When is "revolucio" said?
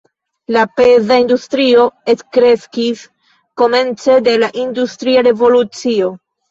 5.33-6.15